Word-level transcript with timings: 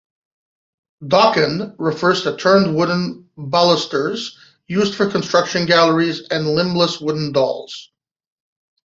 'Docken' 1.07 1.75
refers 1.77 2.23
to 2.23 2.35
turned 2.35 2.75
wooden 2.75 3.29
balusters 3.37 4.35
used 4.65 4.95
for 4.95 5.07
construction 5.11 5.67
galleries 5.67 6.21
and 6.31 6.47
limbless 6.55 6.99
wooden 6.99 7.31
dolls. 7.33 7.91